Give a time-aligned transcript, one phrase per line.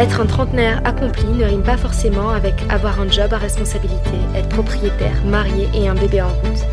[0.00, 4.48] Être un trentenaire accompli ne rime pas forcément avec avoir un job à responsabilité, être
[4.48, 6.64] propriétaire, marié et un bébé en route.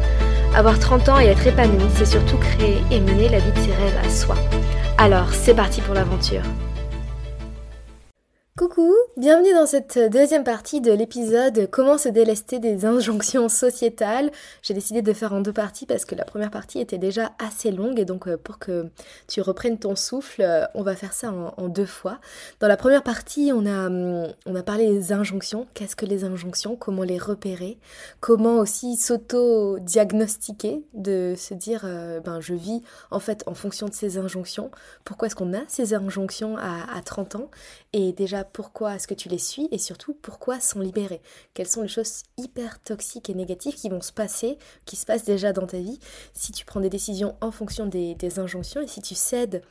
[0.55, 3.73] Avoir 30 ans et être épanoui, c'est surtout créer et mener la vie de ses
[3.73, 4.36] rêves à soi.
[4.98, 6.44] Alors, c'est parti pour l'aventure.
[9.27, 14.31] Bienvenue dans cette deuxième partie de l'épisode Comment se délester des injonctions sociétales.
[14.62, 17.72] J'ai décidé de faire en deux parties parce que la première partie était déjà assez
[17.72, 18.90] longue et donc euh, pour que
[19.27, 22.22] tu reprennes ton souffle, euh, on va faire ça en, deux fois.
[22.62, 25.67] Dans la première partie, on a, hum, on a parlé des injonctions.
[25.73, 26.78] Qu'est-ce que les injonctions?
[26.78, 27.80] Comment les repérer?
[28.22, 33.94] Comment aussi s'auto-diagnostiquer De se dire, euh, ben je vis en fait en fonction de
[33.94, 34.72] ces injonctions?
[35.03, 37.52] Pourquoi est-ce qu'on a ces injonctions à, à 30 ans?
[37.92, 41.22] Et déjà pourquoi est-ce que tu les suis et surtout pourquoi s'en libérer.
[41.54, 45.26] Quelles sont les choses hyper toxiques et négatives qui vont se passer, qui se passent
[45.26, 46.00] déjà dans ta vie
[46.34, 49.62] si tu prends des décisions en fonction des, injonctions et si tu cèdes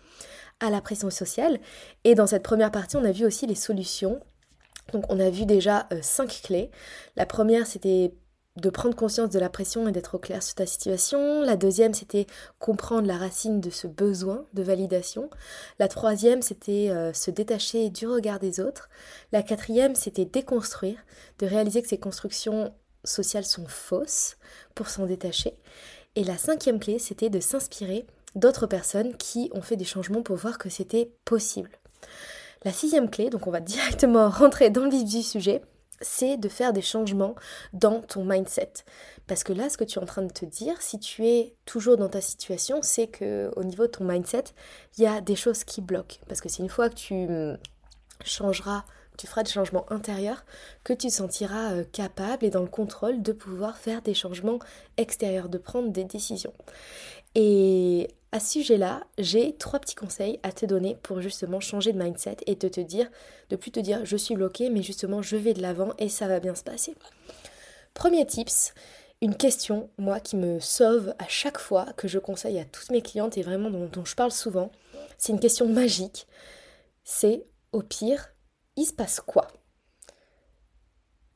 [0.60, 1.60] à la pression sociale.
[2.04, 4.20] Et dans cette première partie, on a vu aussi les solutions.
[4.92, 6.70] Donc on a vu déjà euh, cinq clés.
[7.16, 8.12] La première, c'était
[8.56, 11.42] de prendre conscience de la pression et d'être au clair sur ta situation.
[11.42, 12.26] La deuxième, c'était
[12.58, 15.28] comprendre la racine de ce besoin de validation.
[15.78, 18.88] La troisième, c'était euh, se détacher du regard des autres.
[19.32, 20.98] La quatrième, c'était déconstruire,
[21.38, 22.72] de réaliser que ces constructions
[23.04, 24.36] sociales sont fausses
[24.74, 25.54] pour s'en détacher.
[26.14, 30.36] Et la cinquième clé, c'était de s'inspirer d'autres personnes qui ont fait des changements pour
[30.36, 31.70] voir que c'était possible.
[32.64, 35.62] La sixième clé, donc on va directement rentrer dans le vif du sujet,
[36.00, 37.34] c'est de faire des changements
[37.72, 38.72] dans ton mindset.
[39.26, 41.56] Parce que là, ce que tu es en train de te dire, si tu es
[41.64, 44.44] toujours dans ta situation, c'est que au niveau de ton mindset,
[44.96, 46.18] il y a des choses qui bloquent.
[46.28, 47.58] Parce que c'est une fois que tu hum,
[48.24, 48.84] changeras,
[49.16, 50.44] tu feras des changements intérieurs,
[50.84, 54.58] que tu te sentiras euh, capable et dans le contrôle de pouvoir faire des changements
[54.96, 56.52] extérieurs, de prendre des décisions.
[57.38, 62.02] Et à ce sujet-là, j'ai trois petits conseils à te donner pour justement changer de
[62.02, 63.10] mindset et de te dire,
[63.50, 66.28] de plus te dire je suis bloqué, mais justement je vais de l'avant et ça
[66.28, 66.94] va bien se passer.
[67.92, 68.72] Premier tips,
[69.20, 73.02] une question, moi, qui me sauve à chaque fois que je conseille à toutes mes
[73.02, 74.72] clientes et vraiment dont, dont je parle souvent,
[75.18, 76.26] c'est une question magique.
[77.04, 78.30] C'est au pire,
[78.76, 79.46] il se passe quoi?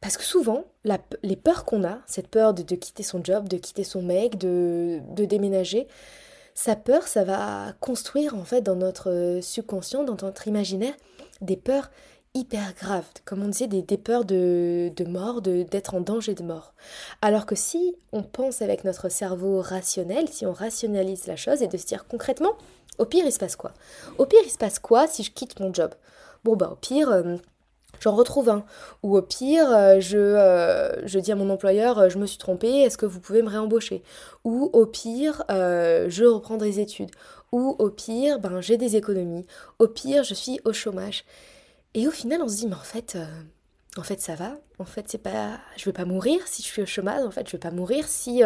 [0.00, 0.64] Parce que souvent,
[1.22, 5.00] les peurs qu'on a, cette peur de, quitter son job, de quitter son mec, de,
[5.14, 5.86] déménager,
[6.54, 10.94] sa peur, ça va construire en fait dans notre subconscient, dans notre imaginaire,
[11.42, 11.90] des peurs
[12.32, 16.74] hyper graves, comme on disait, des, peurs de, de mort, d'être en danger de mort.
[17.20, 21.66] Alors que si on pense avec notre cerveau rationnel, si on rationalise la chose et
[21.66, 22.52] de se dire concrètement,
[22.98, 23.72] au pire il se passe quoi?
[24.18, 25.92] Au pire il se passe quoi si je quitte mon job?
[26.44, 27.36] Bon bah au pire, euh,
[27.98, 28.64] j'en retrouve un.
[29.02, 32.38] Ou au pire, euh, je, euh, je dis à mon employeur, euh, je me suis
[32.38, 34.02] trompée, est-ce que vous pouvez me réembaucher?
[34.44, 37.10] Ou au pire, je reprends des études.
[37.52, 39.46] Ou au pire, ben, j'ai des économies.
[39.78, 41.24] Au pire, je suis au chômage.
[41.94, 43.18] Et au final, on se dit, mais en fait,
[43.96, 44.52] en fait, ça va.
[44.78, 47.24] En fait, c'est pas, je vais pas mourir si je suis au chômage.
[47.26, 48.42] En fait, je vais pas mourir si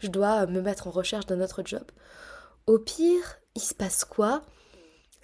[0.00, 1.84] je dois me mettre en recherche d'un autre job.
[2.66, 4.42] Au pire, il se passe quoi?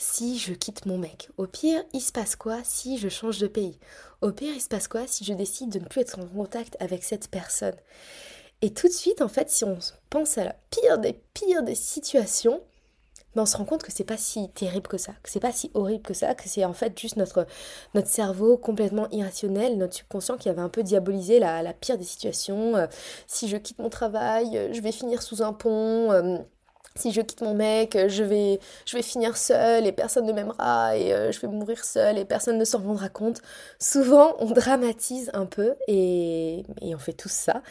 [0.04, 3.46] Si je quitte mon mec Au pire, il se passe quoi si je change de
[3.46, 3.78] pays?
[4.20, 6.76] Au pire, il se passe quoi si je décide de ne plus être en contact
[6.78, 7.74] avec cette personne?
[8.60, 9.78] Et tout de suite, en fait, si on
[10.10, 12.60] pense à la pire des pires des situations,
[13.34, 15.52] ben on se rend compte que c'est pas si terrible que ça, que c'est pas
[15.52, 17.46] si horrible que ça, que c'est en fait juste notre,
[17.94, 22.76] notre cerveau complètement irrationnel, notre subconscient qui avait un peu diabolisé la, pire des situations.
[22.76, 22.86] Euh,
[23.26, 26.12] si je quitte mon travail, je vais finir sous un pont.
[26.12, 26.38] Euh,
[26.96, 30.96] si je quitte mon mec, je vais, je vais finir seule et personne ne m'aimera
[30.96, 33.42] et euh, je vais mourir seule et personne ne s'en rendra compte.
[33.80, 37.62] Souvent, on dramatise un peu et, on fait tout ça.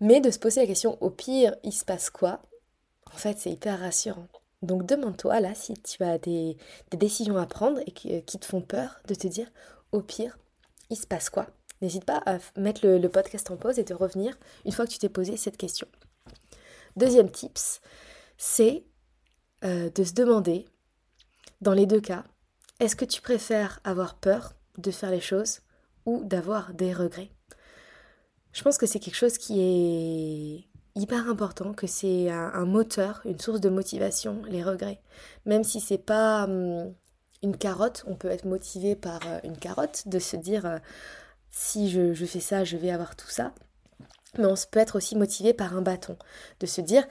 [0.00, 2.42] Mais de se poser la question, au pire, il se passe quoi?
[3.14, 4.28] En fait, c'est hyper rassurant.
[4.60, 6.56] Donc demande-toi là si tu as des,
[6.92, 9.50] décisions à prendre et qui, te font peur de te dire,
[9.92, 10.38] au pire,
[10.90, 11.46] il se passe quoi?
[11.80, 14.92] N'hésite pas à mettre le, le podcast en pause et de revenir une fois que
[14.92, 15.86] tu t'es posé cette question.
[16.96, 17.80] Deuxième tips,
[18.36, 18.84] c'est
[19.64, 20.66] euh, de se demander,
[21.60, 22.24] dans les deux cas,
[22.80, 25.60] est-ce que tu préfères avoir peur de faire les choses
[26.04, 27.30] ou d'avoir des regrets?
[28.52, 33.38] Je pense que c'est quelque chose qui est hyper important, que c'est un, moteur, une
[33.38, 35.00] source de motivation, les regrets.
[35.44, 36.92] Même si c'est pas hum,
[37.42, 40.78] une carotte, on peut être motivé par euh, une carotte, de se dire euh,
[41.50, 43.52] si je, je, fais ça, je vais avoir tout ça.
[44.38, 46.16] mais on peut être aussi motivé par un bâton.
[46.60, 47.06] De se dire,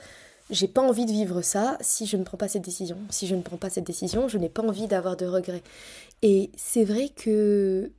[0.49, 2.97] j'ai pas envie de vivre ça si je ne prends pas cette décision.
[3.09, 5.63] Si je ne prends pas cette décision, je n'ai pas envie d'avoir de regrets.
[6.21, 7.91] Et c'est vrai que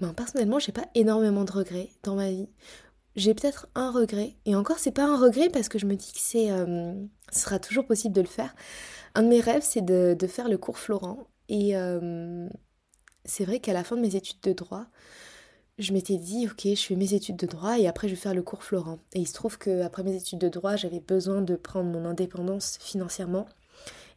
[0.00, 2.48] ben, personnellement, j'ai pas énormément de regrets dans ma vie.
[3.14, 6.12] J'ai peut-être un regret, et encore c'est pas un regret parce que je me dis
[6.12, 6.94] que c'est, euh,
[7.30, 8.54] ce sera toujours possible de le faire.
[9.14, 11.26] Un de mes rêves, c'est de, faire le cours Florent.
[11.50, 12.48] Et euh,
[13.26, 14.86] c'est vrai qu'à la fin de mes études de droit,
[15.82, 18.34] je m'étais dit, ok, je fais mes études de droit et après je vais faire
[18.34, 18.98] le cours Florent.
[19.14, 22.78] Et il se trouve qu'après mes études de droit, j'avais besoin de prendre mon indépendance
[22.80, 23.46] financièrement.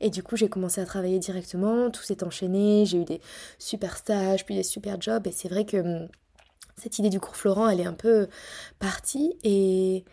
[0.01, 3.21] Et du coup, j'ai commencé à travailler directement, tout s'est enchaîné, j'ai eu des
[3.59, 5.25] super stages, puis des super jobs.
[5.27, 6.07] Et c'est vrai que hum,
[6.77, 8.27] cette idée du cours Florent, elle est un peu
[8.79, 9.35] partie.
[9.43, 10.03] Et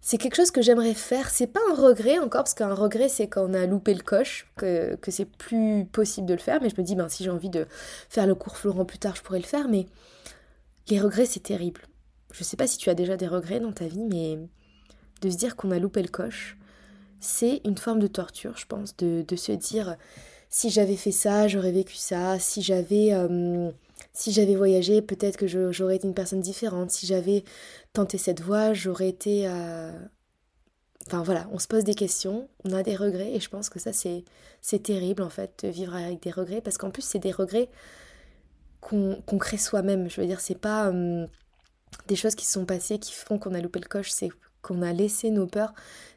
[0.00, 1.30] c'est quelque chose que j'aimerais faire.
[1.30, 4.46] C'est pas un regret encore, parce qu'un regret, c'est quand on a loupé le coche,
[4.56, 6.60] que, que c'est plus possible de le faire.
[6.62, 7.66] Mais je me dis, ben, si j'ai envie de
[8.08, 9.68] faire le cours Florent plus tard, je pourrais le faire.
[9.68, 9.86] Mais
[10.88, 11.82] les regrets, c'est terrible.
[12.32, 14.38] Je sais pas si tu as déjà des regrets dans ta vie, mais
[15.20, 16.56] de se dire qu'on a loupé le coche,
[17.20, 19.96] c'est une forme de torture, je pense, de, se dire
[20.48, 23.70] si j'avais fait ça, j'aurais vécu ça, si j'avais euh,
[24.12, 27.44] si j'avais voyagé, peut-être que j'aurais été une personne différente, si j'avais
[27.92, 29.92] tenté cette voie, j'aurais été euh,
[31.06, 33.80] Enfin voilà, on se pose des questions, on a des regrets et je pense que
[33.80, 37.32] ça c'est terrible en fait de vivre avec des regrets parce qu'en plus c'est des
[37.32, 37.68] regrets
[38.82, 40.10] qu'on crée soi-même.
[40.10, 41.26] Je veux dire, c'est pas hum,
[42.08, 44.30] des choses qui se sont passées qui font qu'on a loupé le coche, c'est
[44.60, 45.72] qu'on a laissé nos peurs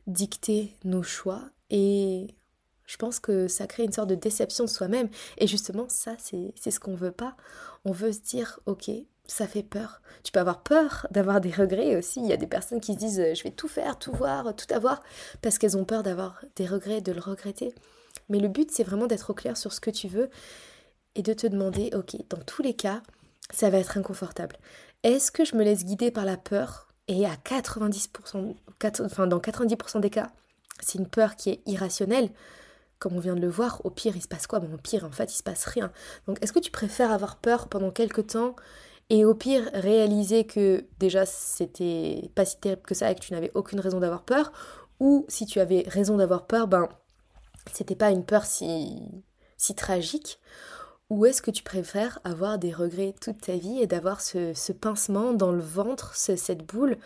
[0.08, 2.28] dicter nos choix et
[2.86, 5.10] je pense que ça crée une sorte de déception de soi-même.
[5.40, 7.36] Et justement, ça, c'est ce qu'on veut pas.
[7.84, 8.92] On veut se dire, ok,
[9.26, 10.02] ça fait peur.
[10.24, 12.20] Tu peux avoir peur d'avoir des regrets aussi.
[12.20, 14.72] Il y a des personnes qui se disent, je vais tout faire, tout voir, tout
[14.72, 15.02] avoir,
[15.42, 17.74] parce qu'elles ont peur d'avoir des regrets, de le regretter.
[18.30, 20.30] Mais le but, c'est vraiment d'être au clair sur ce que tu veux
[21.16, 23.02] et de te demander, ok, dans tous les cas,
[23.52, 24.58] ça va être inconfortable.
[25.04, 26.88] Est-ce que je me laisse guider par la peur?
[27.08, 28.56] Et à 90%,
[29.06, 30.32] enfin dans 90% des cas,
[30.80, 32.32] c'est une peur qui est irrationnelle.
[32.98, 34.60] Comme on vient de le voir, au pire, il se passe quoi?
[34.60, 35.92] Au pire, en fait, il se passe rien.
[36.28, 38.56] Donc, est-ce que tu préfères avoir peur pendant quelques temps
[39.12, 43.34] et au pire réaliser que déjà c'était pas si terrible que ça et que tu
[43.34, 44.52] n'avais aucune raison d'avoir peur?
[45.00, 46.90] Ou si tu avais raison d'avoir peur, ben
[47.72, 49.02] c'était pas une peur si,
[49.58, 50.40] si tragique?
[51.10, 55.34] Ou est-ce que tu préfères avoir des regrets toute ta vie et d'avoir ce, pincement
[55.34, 56.98] dans le ventre, cette boule,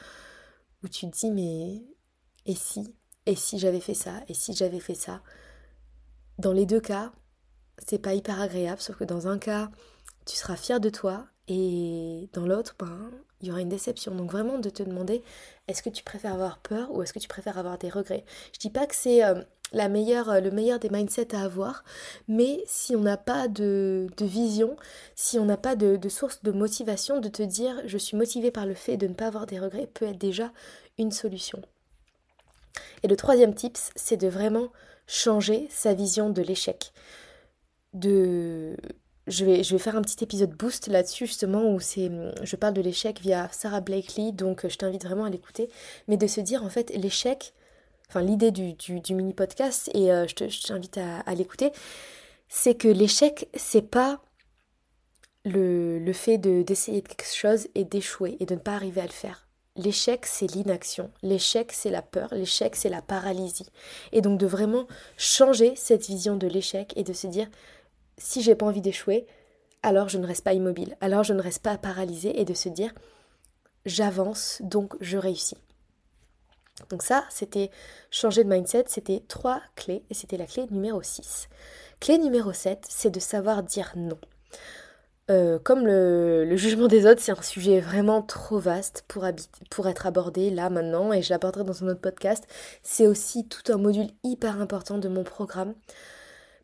[0.83, 1.83] où tu te dis mais
[2.45, 5.21] et si Et si j'avais fait ça Et si j'avais fait ça?
[6.37, 7.11] Dans les deux cas,
[7.85, 9.69] c'est pas hyper agréable, sauf que dans un cas,
[10.25, 13.11] tu seras fier de toi et dans l'autre, ben,
[13.41, 14.15] il y aura une déception.
[14.15, 15.23] Donc vraiment de te demander
[15.67, 18.25] est-ce que tu préfères avoir peur ou est-ce que tu préfères avoir des regrets?
[18.53, 21.83] Je dis pas que c'est euh, la meilleure, euh, le meilleur des mindsets à avoir,
[22.27, 24.75] mais si on n'a pas de, vision,
[25.15, 28.51] si on n'a pas de, de, source de motivation, de te dire je suis motivé
[28.51, 30.51] par le fait de ne pas avoir des regrets peut être déjà
[30.97, 31.61] une solution.
[33.03, 34.69] Et le troisième tips, c'est de vraiment
[35.07, 36.91] changer sa vision de l'échec.
[37.93, 38.75] De
[39.27, 42.81] je vais, je vais faire un petit épisode boost là-dessus justement où je parle de
[42.81, 45.69] l'échec via Sarah Blakely donc je t'invite vraiment à l'écouter
[46.07, 47.53] mais de se dire en fait l'échec
[48.09, 48.75] enfin l'idée du,
[49.13, 51.71] mini podcast et euh, je t'invite à, l'écouter
[52.47, 54.21] c'est que l'échec c'est pas
[55.45, 59.11] le, le fait d'essayer quelque chose et d'échouer et de ne pas arriver à le
[59.11, 61.09] faire L'échec, c'est l'inaction.
[61.21, 62.33] L'échec, c'est la peur.
[62.33, 63.69] L'échec, c'est la paralysie.
[64.11, 67.47] Et donc de vraiment changer cette vision de l'échec et de se dire,
[68.17, 69.25] si j'ai pas envie d'échouer,
[69.81, 72.67] alors je ne reste pas immobile, alors je ne reste pas paralysé et de se
[72.67, 72.93] dire
[73.85, 75.57] j'avance donc je réussis.
[76.89, 77.71] Donc ça, c'était
[78.11, 81.49] changer de mindset, c'était trois clés et c'était la clé numéro 6.
[81.99, 84.17] Clé numéro 7, c'est de savoir dire non.
[85.29, 89.27] Euh, comme le, jugement des autres, c'est un sujet vraiment trop vaste pour,
[89.87, 92.45] être abordé là maintenant, et je l'aborderai dans un autre podcast,
[92.81, 95.75] c'est aussi tout un module hyper important de mon programme.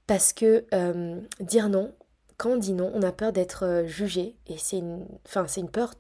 [0.08, 1.94] Parce que euh, dire non,
[2.38, 5.62] quand on dit non, on a peur d'être euh, jugé et c'est une, enfin, c'est
[5.62, 5.96] une peur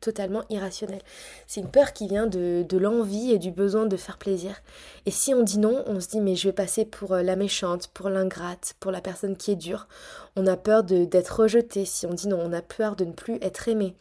[0.00, 1.02] totalement irrationnelle.
[1.46, 4.62] C'est une peur qui vient de, l'envie et du besoin de faire plaisir.
[5.06, 7.36] Et si on dit non, on se dit mais je vais passer pour euh, la
[7.36, 9.86] méchante, pour l'ingrate, pour la personne qui est dure.
[10.34, 11.84] On a peur d'être rejeté.
[11.84, 13.94] Si on dit non, on a peur de ne plus être aimé.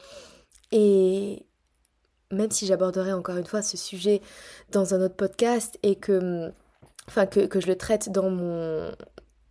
[0.72, 1.46] Et
[2.32, 4.22] même si j'aborderai encore une fois ce sujet
[4.72, 6.52] dans un autre podcast et que,
[7.08, 8.92] enfin, que, que je le traite dans mon,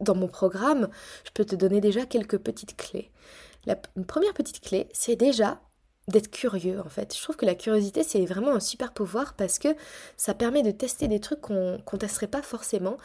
[0.05, 0.89] dans mon programme,
[1.25, 3.11] je peux te donner déjà quelques petites clés.
[3.67, 5.61] La première petite clé, c'est déjà
[6.09, 7.17] d'être curieux en fait.
[7.17, 9.69] Je trouve que la curiosité, c'est vraiment un super pouvoir parce que
[10.17, 12.97] ça permet de tester des trucs qu'on ne testerait pas forcément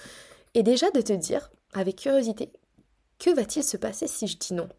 [0.53, 2.51] et déjà de te dire, avec curiosité,
[3.20, 4.70] que va-t-il se passer si je dis non?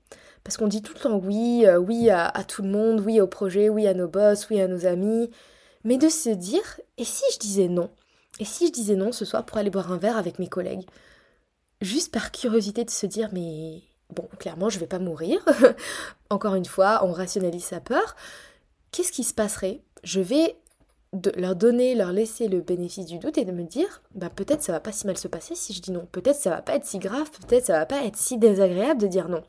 [0.45, 3.27] Parce qu'on dit tout le temps oui, euh, oui à, tout le monde, oui au
[3.27, 5.31] projet, oui à nos boss, oui à nos amis,
[5.85, 7.91] mais de se dire, et si je disais non?
[8.39, 10.87] Et si je disais non ce soir pour aller boire un verre avec mes collègues?
[11.81, 15.45] Juste par curiosité de se dire, mais bon, clairement, je vais pas mourir.
[16.31, 18.17] Encore une fois, on rationalise sa peur.
[18.93, 19.81] Qu'est-ce qui se passerait?
[20.03, 20.57] Je vais
[21.37, 24.73] leur donner, leur laisser le bénéfice du doute et de me dire, bah peut-être ça
[24.73, 26.07] va pas si mal se passer si je dis non.
[26.13, 29.07] Peut-être ça va pas être si grave, peut-être ça va pas être si désagréable de
[29.09, 29.43] dire non.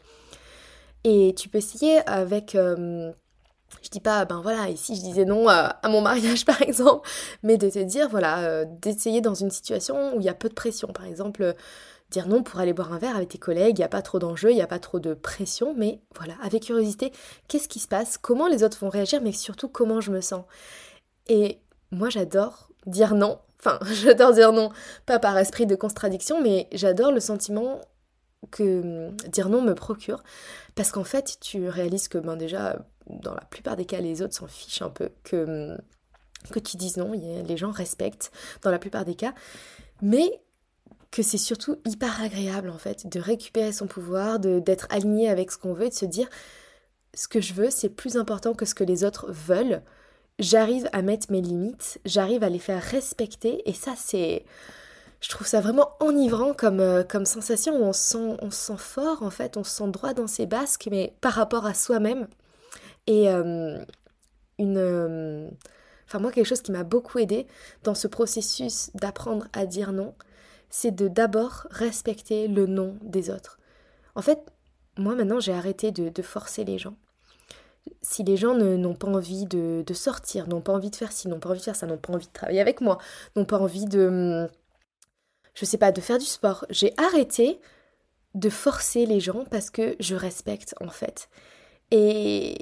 [1.04, 3.12] Et tu peux essayer avec euh,
[3.82, 7.08] je dis pas, ben voilà, ici je disais non à, mon mariage par exemple,
[7.44, 10.50] mais de te dire, voilà, euh, d'essayer dans une situation où il y a peu
[10.50, 10.88] de pression.
[10.90, 11.56] Par exemple,
[12.12, 14.20] dire non pour aller boire un verre avec tes collègues, il n'y a pas trop
[14.20, 17.12] d'enjeux, il n'y a pas trop de pression, mais voilà, avec curiosité,
[17.48, 20.46] qu'est-ce qui se passe, comment les autres vont réagir, mais surtout comment je me sens?
[21.27, 21.60] Et
[21.91, 24.70] moi j'adore dire non, enfin j'adore dire non,
[25.06, 27.80] pas par esprit de contradiction, mais j'adore le sentiment
[28.51, 30.22] que hum, dire non me procure,
[30.75, 32.77] parce qu'en fait tu réalises que ben déjà
[33.08, 35.77] dans la plupart des cas, les autres s'en fichent un peu que,
[36.51, 38.32] que tu dises non, les gens respectent
[38.63, 39.34] dans la plupart des cas,
[40.01, 40.41] mais
[41.12, 45.58] que c'est surtout hyper agréable en fait de récupérer son pouvoir, d'être aligné avec ce
[45.58, 46.30] qu'on veut, de se dire
[47.13, 49.82] ce que je veux, c'est plus important que ce que les autres veulent.
[50.39, 54.46] J'arrive à mettre mes limites, j'arrive à les faire respecter, et ça c'est
[55.22, 58.77] je trouve ça vraiment enivrant comme, euh, comme sensation où on se, sent, on sent
[58.77, 62.27] fort en fait, on se sent droit dans ses basques, mais par rapport à soi-même.
[63.08, 63.77] Et euh,
[64.58, 64.77] une...
[64.77, 65.50] Euh,
[66.08, 67.46] enfin moi, quelque chose qui m'a beaucoup aidé
[67.84, 70.15] dans ce processus d'apprendre à dire non,
[70.72, 73.60] c'est de d'abord respecter le non des autres.
[74.16, 74.40] En fait,
[74.98, 76.96] moi maintenant, j'ai arrêté de, forcer les gens.
[78.01, 81.28] Si les gens n'ont pas envie de, de sortir, n'ont pas envie de faire ci,
[81.28, 82.98] n'ont pas envie de faire ça, n'ont pas envie de travailler avec moi,
[83.36, 84.50] n'ont pas envie de,
[85.54, 87.60] je sais pas, de faire du sport, j'ai arrêté
[88.34, 91.30] de forcer les gens parce que je respecte en fait.
[91.92, 92.58] Et,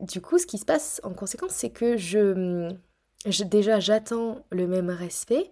[0.00, 2.70] du coup, ce qui se passe en conséquence, c'est que je,
[3.44, 5.50] déjà j'attends le même respect.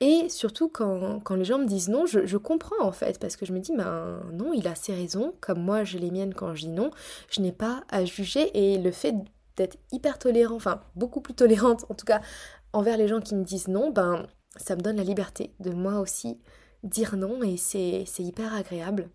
[0.00, 3.52] Et surtout, quand, les gens me disent non, je, comprends en fait, parce que je
[3.52, 6.62] me dis, ben non, il a ses raisons, comme moi j'ai les miennes quand je
[6.62, 6.90] dis non,
[7.30, 8.50] je n'ai pas à juger.
[8.54, 9.14] Et le fait
[9.56, 12.20] d'être hyper tolérant, enfin beaucoup plus tolérante en tout cas,
[12.72, 16.00] envers les gens qui me disent non, ben ça me donne la liberté de moi
[16.00, 16.38] aussi
[16.82, 19.08] dire non, et c'est hyper agréable.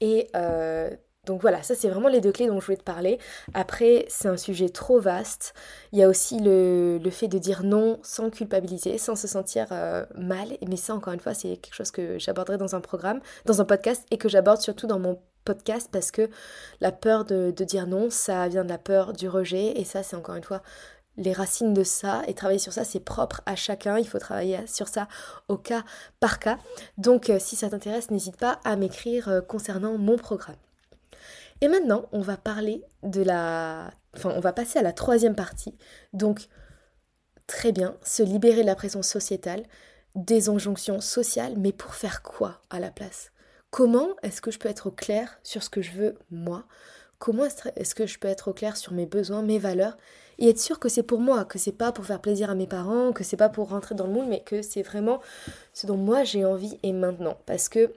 [0.00, 0.90] Et euh,
[1.30, 3.20] donc voilà, ça c'est vraiment les deux clés dont je voulais te parler.
[3.54, 5.54] Après, c'est un sujet trop vaste.
[5.92, 10.04] Il y a aussi le, fait de dire non sans culpabiliser, sans se sentir euh,
[10.16, 10.48] mal.
[10.66, 13.64] Mais ça, encore une fois, c'est quelque chose que j'aborderai dans un programme, dans un
[13.64, 16.28] podcast, et que j'aborde surtout dans mon podcast parce que
[16.80, 19.78] la peur de, de dire non, ça vient de la peur du rejet.
[19.78, 20.62] Et ça, c'est encore une fois
[21.16, 23.98] les racines de ça et travailler sur ça, c'est propre à chacun.
[24.00, 25.06] Il faut travailler sur ça
[25.46, 25.84] au cas
[26.18, 26.58] par cas.
[26.98, 30.56] Donc, euh, si ça t'intéresse, n'hésite pas à m'écrire euh, concernant mon programme.
[31.60, 33.92] Et maintenant, on va parler de la...
[34.16, 35.76] Enfin, on va passer à la troisième partie.
[36.12, 36.48] Donc,
[37.46, 39.64] très bien, se libérer de la pression sociétale,
[40.14, 43.30] des injonctions sociales, mais pour faire quoi à la place?
[43.70, 46.64] Comment est-ce que je peux être au clair sur ce que je veux moi?
[47.18, 49.96] Comment est-ce que je peux être au clair sur mes besoins, mes valeurs?
[50.38, 52.66] Et être sûr que c'est pour moi, que c'est pas pour faire plaisir à mes
[52.66, 55.20] parents, que c'est pas pour rentrer dans le moule, mais que c'est vraiment
[55.74, 57.36] ce dont moi j'ai envie et maintenant.
[57.44, 57.92] Parce que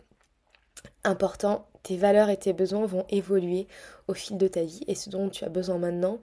[1.05, 3.68] important, tes valeurs et tes besoins vont évoluer
[4.08, 6.20] au fil de ta vie et ce dont tu as besoin maintenant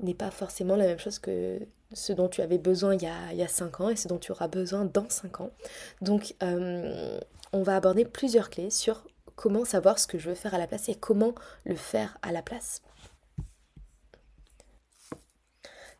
[0.00, 1.60] n'est pas forcément la même chose que
[1.92, 4.32] ce dont tu avais besoin il y a, il 5 ans et ce dont tu
[4.32, 5.50] auras besoin dans 5 ans.
[6.00, 7.18] Donc euh,
[7.52, 9.04] on va aborder plusieurs clés sur
[9.36, 12.32] comment savoir ce que je veux faire à la place et comment le faire à
[12.32, 12.82] la place.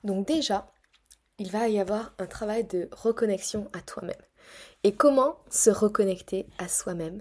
[0.02, 0.70] Donc déjà,
[1.38, 4.14] il va y avoir un travail de reconnexion à toi-même.
[4.82, 7.20] Et comment se reconnecter à soi-même?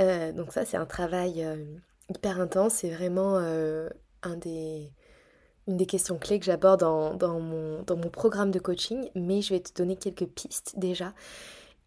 [0.00, 1.56] Euh, donc ça, c'est un travail euh,
[2.08, 2.74] hyper intense.
[2.74, 3.88] C'est vraiment euh,
[4.24, 9.10] une des questions clés que j'aborde dans, mon, programme de coaching.
[9.14, 11.12] Mais je vais te donner quelques pistes déjà.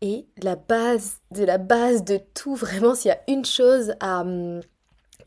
[0.01, 4.23] Et la base de la base de tout, vraiment, s'il y a une chose à,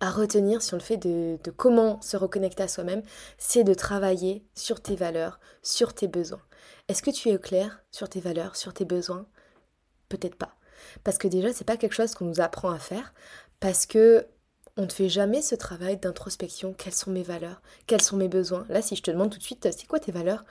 [0.01, 3.03] à retenir sur le fait de, de comment se reconnecter à soi-même,
[3.37, 6.43] c'est de travailler sur tes valeurs, sur tes besoins.
[6.89, 9.27] Est-ce que tu es au clair sur tes valeurs, sur tes besoins?
[10.09, 10.57] Peut-être pas.
[11.05, 13.15] Parce que déjà, c'est pas quelque chose qu'on nous apprend à faire,
[13.61, 14.27] parce que
[14.77, 16.73] on ne fait jamais ce travail d'introspection.
[16.73, 17.61] Quelles sont mes valeurs?
[17.87, 18.65] Quels sont mes besoins?
[18.69, 20.45] Là, si je te demande tout de suite, c'est quoi tes valeurs?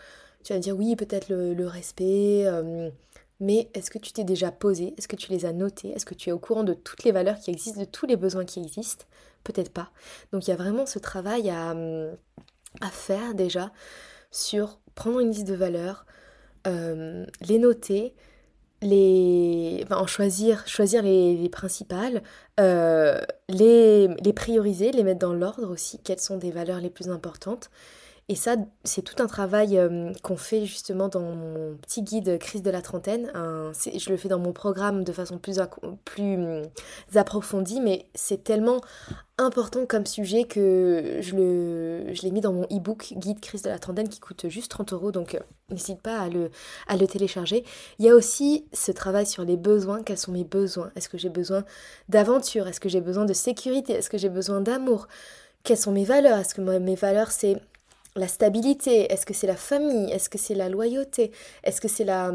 [0.44, 2.44] Tu vas dire oui, peut-être le, respect.
[2.46, 2.90] Euh,
[3.40, 4.94] mais est-ce que tu t'es déjà posé?
[4.98, 5.90] Est-ce que tu les as notées?
[5.90, 8.18] Est-ce que tu es au courant de toutes les valeurs qui existent, de tous les
[8.18, 9.06] besoins qui existent?
[9.44, 9.92] Peut-être pas.
[10.32, 11.72] Donc il y a vraiment ce travail à,
[12.82, 13.72] à faire déjà
[14.32, 16.06] sur prendre une liste de valeurs,
[16.68, 18.14] euh, les noter,
[18.82, 22.22] les, en choisir, choisir les, principales,
[22.60, 27.10] euh, les, les prioriser, les mettre dans l'ordre aussi, quelles sont des valeurs les plus
[27.10, 27.70] importantes,
[28.32, 32.62] Et ça, c'est tout un travail euh, qu'on fait justement dans mon petit guide crise
[32.62, 33.32] de la trentaine.
[33.34, 35.58] je le fais dans mon programme de façon plus,
[36.06, 36.62] plus hum,
[37.16, 38.82] approfondie, mais c'est tellement
[39.40, 43.70] important comme sujet que je, le, je l'ai mis dans mon e-book guide crise de
[43.70, 45.40] la trentaine qui coûte juste 30 euros, donc euh,
[45.72, 46.52] n'hésite pas à le,
[46.88, 47.64] à le télécharger.
[47.98, 50.04] Il y a aussi ce travail sur les besoins.
[50.04, 50.92] Quels sont mes besoins?
[50.96, 51.64] Est-ce que j'ai besoin
[52.10, 52.68] d'aventure?
[52.68, 53.94] Est-ce que j'ai besoin de sécurité?
[53.94, 55.08] Est-ce que j'ai besoin d'amour?
[55.64, 56.38] Quelles sont mes valeurs?
[56.38, 57.60] Est-ce que mes valeurs c'est
[58.16, 61.32] la stabilité Est-ce que c'est la famille Est-ce que c'est la loyauté
[61.64, 62.32] Est-ce que c'est la,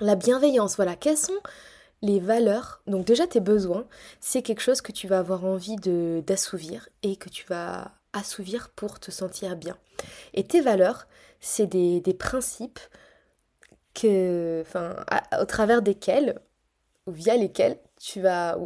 [0.00, 1.40] la bienveillance Voilà, quelles sont
[2.02, 2.82] les valeurs?
[2.86, 3.86] Donc déjà tes besoins,
[4.20, 8.70] c'est quelque chose que tu vas avoir envie de d'assouvir et que tu vas assouvir
[8.70, 9.76] pour te sentir bien.
[10.34, 11.06] Et tes valeurs,
[11.40, 12.80] c'est des, principes
[13.94, 14.96] que, enfin,
[15.40, 16.40] au travers desquels
[17.06, 17.78] ou via lesquels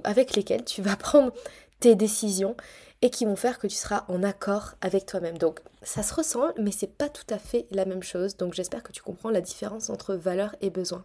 [0.05, 1.33] avec lesquels tu vas prendre
[1.81, 2.57] tes décisions
[3.03, 5.39] et qui vont faire que tu seras en accord avec toi-même.
[5.39, 8.37] Donc ça se ressemble, mais c'est pas tout à fait la même chose.
[8.37, 11.05] Donc j'espère que tu comprends la différence entre valeurs et besoins.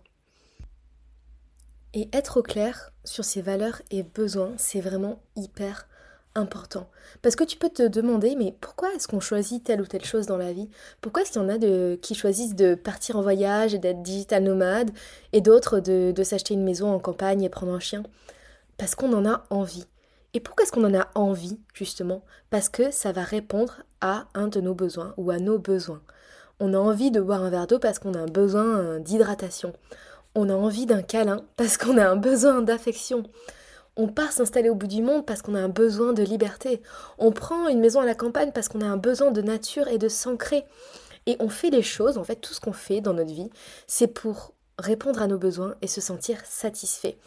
[1.93, 5.87] Et être au clair sur ces valeurs et besoins, c'est vraiment hyper
[6.35, 6.89] important.
[7.21, 10.27] Parce que tu peux te demander, mais pourquoi est-ce qu'on choisit telle ou telle chose
[10.27, 10.69] dans la vie?
[11.01, 14.03] Pourquoi est-ce qu'il y en a de, qui choisissent de partir en voyage et d'être
[14.03, 14.91] digital nomade
[15.33, 18.03] et d'autres de, s'acheter une maison en campagne et prendre un chien?
[18.77, 19.85] Parce qu'on en a envie.
[20.33, 22.21] Et pourquoi est-ce qu'on en a envie, justement?
[22.49, 26.01] Parce que ça va répondre à un de nos besoins ou à nos besoins.
[26.59, 29.73] On a envie de boire un verre d'eau parce qu'on a un besoin euh, d'hydratation.
[30.35, 33.23] On a envie d'un câlin parce qu'on a un besoin d'affection.
[33.97, 36.81] On part s'installer au bout du monde parce qu'on a un besoin de liberté.
[37.17, 39.97] On prend une maison à la campagne parce qu'on a un besoin de nature et
[39.97, 40.65] de s'ancrer.
[41.25, 43.49] Et on fait les choses, en fait, tout ce qu'on fait dans notre vie,
[43.87, 47.17] c'est pour répondre à nos besoins et se sentir satisfait.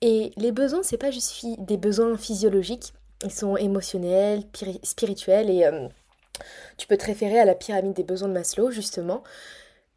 [0.00, 4.44] Et les besoins, c'est pas juste des besoins physiologiques, ils sont émotionnels,
[4.84, 5.88] spirituels et euh,
[6.76, 9.24] tu peux te référer à la pyramide des besoins de Maslow justement.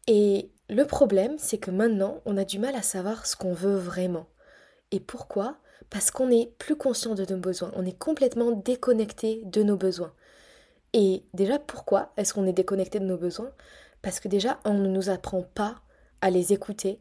[0.08, 3.76] Et le problème, c'est que maintenant, on a du mal à savoir ce qu'on veut
[3.76, 4.26] vraiment.
[4.90, 5.56] Et pourquoi?
[5.90, 10.12] Parce qu'on n'est plus conscient de nos besoins, on est complètement déconnecté de nos besoins.
[10.92, 13.50] Et déjà, pourquoi est-ce qu'on est déconnecté de nos besoins?
[14.02, 15.76] Parce que déjà, on ne nous apprend pas
[16.20, 17.00] à les écouter,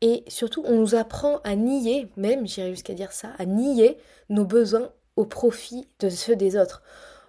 [0.00, 4.44] et surtout, on nous apprend à nier, même j'irais jusqu'à dire ça, à nier nos
[4.44, 6.82] besoins au profit de ceux des autres.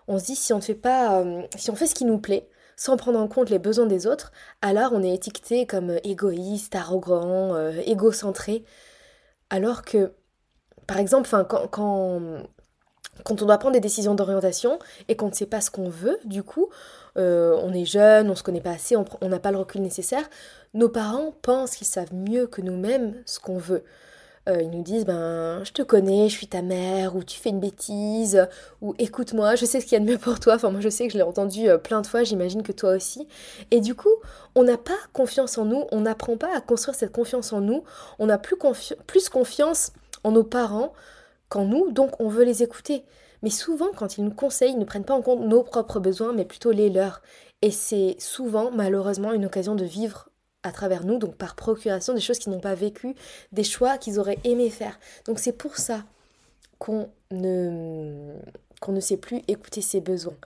[0.07, 2.19] On se dit si on ne fait pas, euh, si on fait ce qui nous
[2.19, 4.31] plaît, sans prendre en compte les besoins des autres,
[4.62, 8.63] alors on est étiqueté comme égoïste, arrogant, euh, égocentré.
[9.49, 10.13] Alors que,
[10.89, 12.19] par exemple, quand, quand,
[13.23, 16.17] quand on doit prendre des décisions d'orientation et qu'on ne sait pas ce qu'on veut,
[16.25, 16.69] du coup,
[17.15, 20.28] euh, on est jeune, on se connaît pas assez, on n'a pas le recul nécessaire,
[20.73, 23.84] nos parents pensent qu'ils savent mieux que nous-mêmes ce qu'on veut.
[24.47, 27.49] Euh, ils nous disent ben je te connais, je suis ta mère, ou tu fais
[27.49, 28.47] une bêtise,
[28.82, 30.56] ou écoute-moi, je sais ce qu'il y a de mieux pour toi.
[30.56, 32.95] Enfin moi je sais que je l'ai entendu euh, plein de fois, j'imagine que toi
[32.95, 33.28] aussi.
[33.69, 34.15] Et du coup,
[34.56, 37.84] on n'a pas confiance en nous, on n'apprend pas à construire cette confiance en nous,
[38.17, 38.58] on a plus,
[39.06, 39.91] plus confiance
[40.23, 40.93] en nos parents
[41.49, 43.03] qu'en nous, donc on veut les écouter.
[43.41, 46.34] Mais souvent, quand ils nous conseillent, ils ne prennent pas en compte nos propres besoins,
[46.34, 47.21] mais plutôt les leurs.
[47.62, 50.29] Et c'est souvent, malheureusement, une occasion de vivre
[50.63, 53.15] à travers nous, donc par procuration, des choses qu'ils n'ont pas vécues,
[53.51, 54.99] des choix qu'ils auraient aimé faire.
[55.25, 56.03] Donc c'est pour ça
[56.79, 58.36] qu'on ne,
[58.82, 60.38] qu'on ne sait plus écouter ses besoins.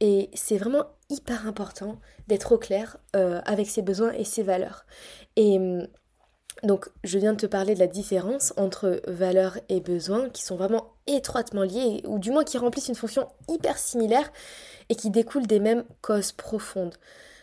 [0.00, 1.98] Et c'est vraiment hyper important
[2.28, 4.84] d'être au clair euh, avec ses besoins et ses valeurs.
[5.36, 5.58] Et
[6.62, 10.56] donc, je viens de te parler de la différence entre valeurs et besoins qui sont
[10.56, 14.30] vraiment étroitement liés, ou du moins qui remplissent une fonction hyper similaire
[14.88, 16.94] et qui découlent des mêmes causes profondes.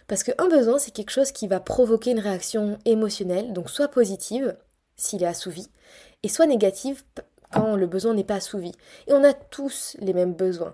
[0.07, 4.55] Parce qu'un besoin, c'est quelque chose qui va provoquer une réaction émotionnelle, donc soit positive,
[4.95, 5.69] s'il est assouvi,
[6.23, 7.03] et soit négative
[7.51, 8.71] quand le besoin n'est pas assouvi.
[9.07, 10.73] Et on a tous les mêmes besoins.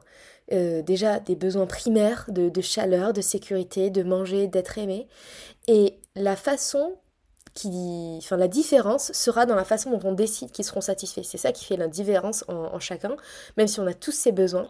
[0.52, 5.08] Euh, déjà des besoins primaires de, de, chaleur, de sécurité, de manger, d'être aimé.
[5.68, 6.96] Et la façon
[7.64, 11.24] enfin, la différence sera dans la façon dont on décide qu'ils seront satisfaits.
[11.24, 13.16] C'est ça qui fait la différence en, chacun,
[13.58, 14.70] même si on a tous ces besoins.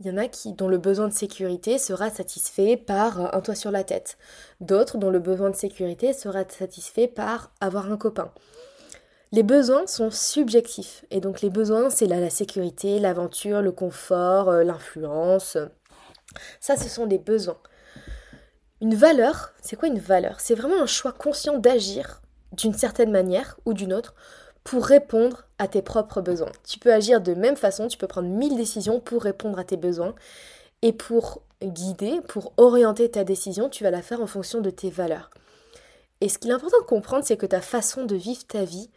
[0.00, 3.56] Il y en a qui, dont le besoin de sécurité sera satisfait par un toit
[3.56, 4.16] sur la tête.
[4.60, 8.32] D'autres dont le besoin de sécurité sera satisfait par avoir un copain.
[9.32, 11.04] Les besoins sont subjectifs.
[11.10, 15.58] Et donc les besoins, c'est la, la sécurité, l'aventure, le confort, euh, l'influence.
[16.60, 17.58] Ça, ce sont des besoins.
[18.80, 20.40] Une valeur, c'est quoi une valeur?
[20.40, 24.14] C'est vraiment un choix conscient d'agir d'une certaine manière ou d'une autre
[24.62, 26.52] pour répondre à tes propres besoins.
[26.66, 29.76] Tu peux agir de même façon, tu peux prendre mille décisions pour répondre à tes
[29.76, 30.14] besoins
[30.82, 34.90] et pour guider, pour orienter ta décision, tu vas la faire en fonction de tes
[34.90, 35.30] valeurs.
[36.20, 38.90] Et ce qu'il est important de comprendre, c'est que ta façon de vivre ta vie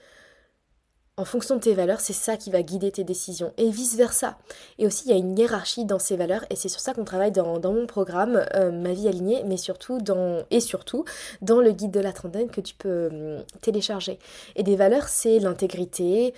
[1.18, 4.38] en fonction de tes valeurs, c'est ça qui va guider tes décisions et vice-versa.
[4.80, 7.04] Et aussi, il y a une hiérarchie dans ces valeurs et c'est sur ça qu'on
[7.04, 11.06] travaille dans, mon programme euh, Ma vie alignée, mais surtout dans, et surtout
[11.42, 14.20] dans le guide de la trentaine que tu peux hum, télécharger.
[14.56, 16.34] Et des valeurs, c'est l'intégrité,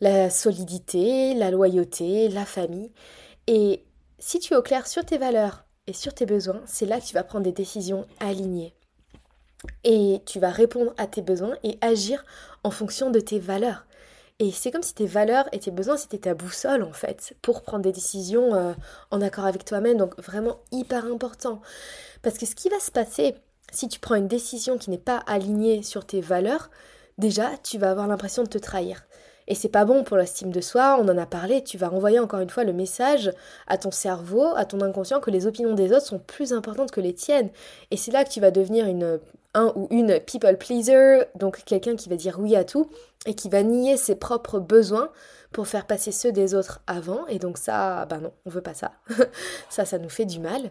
[0.00, 2.90] la solidité, la loyauté, la famille.
[3.48, 3.84] Et
[4.18, 7.06] si tu es au clair sur tes valeurs et sur tes besoins, c'est là que
[7.06, 8.72] tu vas prendre des décisions alignées.
[9.84, 12.24] Et tu vas répondre à tes besoins et agir
[12.64, 13.84] en fonction de tes valeurs.
[14.42, 17.62] Et c'est comme si tes valeurs et tes besoins, c'était ta boussole en fait, pour
[17.62, 18.72] prendre des décisions euh,
[19.12, 19.96] en accord avec toi-même.
[19.96, 21.60] Donc vraiment hyper important.
[22.22, 23.36] Parce que ce qui va se passer
[23.70, 26.70] si tu prends une décision qui n'est pas alignée sur tes valeurs,
[27.18, 29.04] déjà, tu vas avoir l'impression de te trahir.
[29.46, 32.18] Et c'est pas bon pour l'estime de soi, on en a parlé, tu vas renvoyer
[32.18, 33.30] encore une fois le message
[33.68, 37.00] à ton cerveau, à ton inconscient que les opinions des autres sont plus importantes que
[37.00, 37.50] les tiennes.
[37.92, 39.20] Et c'est là que tu vas devenir une
[39.54, 42.88] un ou une people pleaser, donc quelqu'un qui va dire oui à tout
[43.26, 45.10] et qui va nier ses propres besoins
[45.52, 47.26] pour faire passer ceux des autres avant.
[47.26, 48.92] Et donc ça, ben non, on veut pas ça.
[49.68, 50.70] ça, ça nous fait du mal.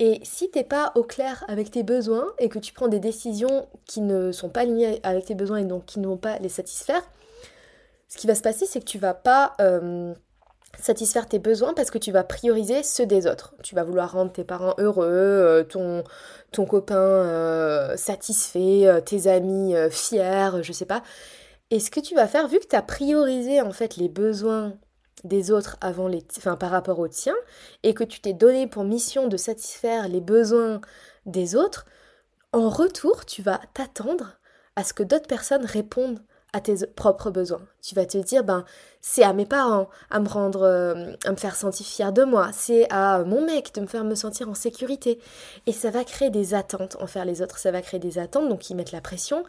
[0.00, 3.68] Et si t'es pas au clair avec tes besoins et que tu prends des décisions
[3.84, 6.48] qui ne sont pas alignées avec tes besoins et donc qui ne vont pas les
[6.48, 7.02] satisfaire,
[8.08, 10.14] ce qui va se passer, c'est que tu vas pas euh,
[10.80, 13.54] satisfaire tes besoins parce que tu vas prioriser ceux des autres.
[13.62, 16.04] Tu vas vouloir rendre tes parents heureux, euh, ton,
[16.52, 21.02] ton copain euh, satisfait, euh, tes amis fiers, je sais pas.
[21.70, 24.74] Et ce que tu vas faire, vu que tu as priorisé en fait les besoins
[25.24, 27.36] des autres avant les enfin, par rapport aux tiens
[27.82, 30.80] et que tu t'es donné pour mission de satisfaire les besoins
[31.26, 31.86] des autres,
[32.52, 34.38] en retour, tu vas t'attendre
[34.76, 36.20] à ce que d'autres personnes répondent
[36.54, 37.60] à tes propres besoins.
[37.82, 38.64] Tu vas te dire, ben,
[39.00, 42.50] c'est à mes parents à me rendre, euh, à me faire sentir fier de moi.
[42.52, 45.18] C'est à mon mec de me faire me sentir en sécurité.
[45.66, 47.58] Et ça va créer des attentes envers les autres.
[47.58, 49.42] Ça va créer des attentes, donc qui mettent la pression,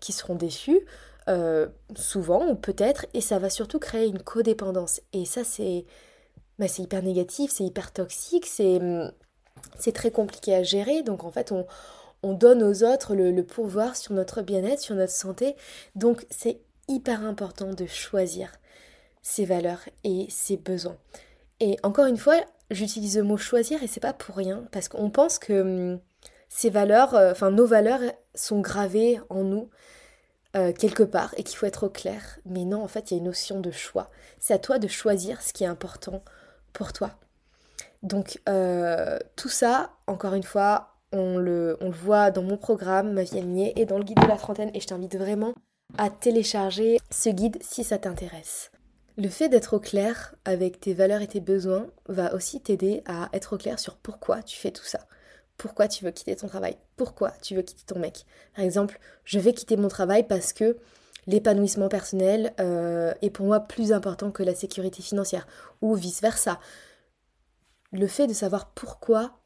[0.00, 0.80] qui seront déçus,
[1.28, 3.06] euh, souvent ou peut-être.
[3.12, 5.00] Et ça va surtout créer une codépendance.
[5.12, 5.84] Et ça, c'est,
[6.60, 11.02] ben, hyper négatif, c'est hyper toxique, c'est très compliqué à gérer.
[11.02, 11.66] Donc en fait, on
[12.22, 15.56] on donne aux autres le, pouvoir sur notre bien-être, sur notre santé.
[15.94, 18.52] Donc c'est hyper important de choisir
[19.22, 20.96] ses valeurs et ses besoins.
[21.60, 25.10] Et encore une fois, j'utilise le mot choisir et c'est pas pour rien parce qu'on
[25.10, 26.00] pense que hum,
[26.48, 28.00] ces valeurs, euh, enfin nos valeurs
[28.34, 29.70] sont gravées en nous
[30.54, 32.38] euh, quelque part et qu'il faut être au clair.
[32.44, 34.10] Mais non, en fait, il y a une notion de choix.
[34.38, 36.22] C'est à toi de choisir ce qui est important
[36.72, 37.10] pour toi.
[38.02, 43.38] Donc euh, tout ça, encore une fois, on le, voit dans mon programme Ma vie
[43.38, 45.54] alignée et dans le guide de la trentaine et je t'invite vraiment
[45.98, 48.70] à télécharger ce guide si ça t'intéresse.
[49.18, 53.28] Le fait d'être au clair avec tes valeurs et tes besoins va aussi t'aider à
[53.34, 55.00] être au clair sur pourquoi tu fais tout ça.
[55.58, 56.76] Pourquoi tu veux quitter ton travail?
[56.96, 58.24] Pourquoi tu veux quitter ton mec?
[58.56, 60.78] Par exemple, je vais quitter mon travail parce que
[61.26, 65.46] l'épanouissement personnel euh, est pour moi plus important que la sécurité financière
[65.82, 66.58] ou vice-versa.
[67.92, 69.38] Le fait de savoir pourquoi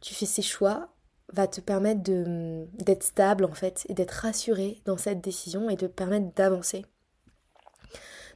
[0.00, 0.88] tu fais ces choix
[1.34, 5.86] va te permettre d'être stable en fait et d'être rassuré dans cette décision et de
[5.86, 6.86] permettre d'avancer.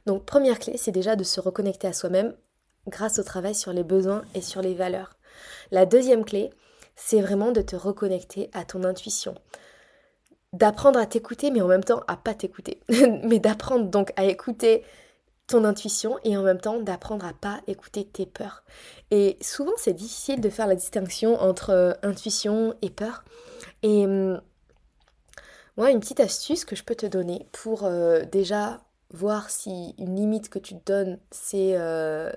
[0.05, 2.35] Donc première clé, c'est déjà de se reconnecter à soi-même
[2.87, 5.17] grâce au travail sur les besoins et sur les valeurs.
[5.71, 6.49] La deuxième clé,
[6.95, 9.35] c'est vraiment de te reconnecter à ton intuition.
[10.51, 12.81] D'apprendre à t'écouter mais en même temps à pas t'écouter.
[13.23, 14.83] mais d'apprendre donc à écouter
[15.49, 18.63] ton intuition et en même temps d'apprendre à pas écouter tes peurs.
[19.11, 23.23] Et souvent c'est difficile de faire la distinction entre euh, intuition et peur.
[23.83, 24.41] Et hum,
[25.75, 28.81] moi une petite astuce que je peux te donner pour euh, déjà
[29.11, 32.31] voir si une limite que tu te donnes c'est euh,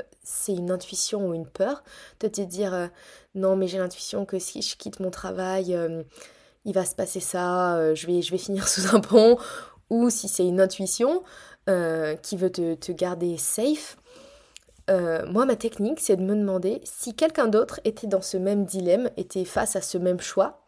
[0.48, 1.84] une intuition ou une peur,
[2.20, 2.88] de te dire
[3.34, 5.78] non mais j'ai l'intuition que si je quitte mon travail
[6.64, 9.36] il va se passer ça, je vais finir sous un pont,
[9.90, 11.22] ou si c'est une intuition,
[11.68, 13.96] euh, qui veut te, garder safe,
[14.90, 18.64] euh, moi, ma technique, c'est de me demander si quelqu'un d'autre était dans ce même
[18.64, 20.66] dilemme, était face à ce même choix,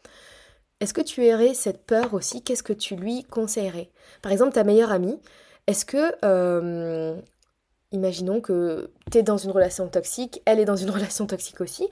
[0.80, 2.42] est-ce que tu aurais cette peur aussi?
[2.42, 3.90] Qu'est-ce que tu lui conseillerais?
[4.22, 5.18] Par exemple, ta meilleure amie,
[5.66, 7.16] est-ce que, euh,
[7.90, 11.88] imaginons que tu es dans une relation toxique, elle est dans une relation toxique aussi,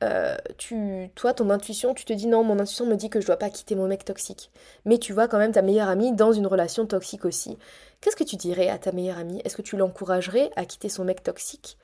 [0.00, 3.50] toi, ton intuition, tu te dis non, mon intuition me dit que je dois pas
[3.50, 4.50] quitter mon mec toxique.
[4.84, 7.58] Mais tu vois quand même ta meilleure amie dans une relation toxique aussi.
[8.00, 9.40] Qu'est-ce que tu dirais à ta meilleure amie?
[9.44, 11.78] Est-ce que tu l'encouragerais à quitter son mec toxique?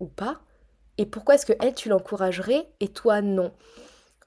[0.00, 0.40] Ou pas?
[0.98, 3.52] Et pourquoi est-ce que elle tu l'encouragerais et toi non?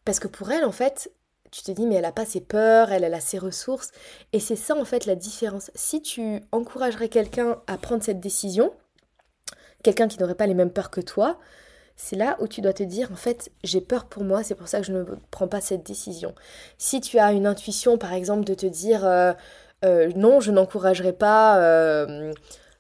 [0.06, 1.12] Parce que pour elle en fait,
[1.52, 3.92] tu te dis mais elle a pas ses peurs, elle, elle a ses ressources.
[4.34, 5.72] Et c'est ça en fait la différence.
[5.76, 8.74] Si tu encouragerais quelqu'un à prendre cette décision,
[9.84, 11.40] quelqu'un qui n'aurait pas les mêmes peurs que toi,
[11.96, 14.68] c'est là où tu dois te dire en fait j'ai peur pour moi, c'est pour
[14.68, 16.36] ça que je ne prends pas cette décision.
[16.78, 19.34] Si tu as une intuition par exemple de te dire euh,
[19.86, 22.34] Euh, non, je n'encouragerai pas euh,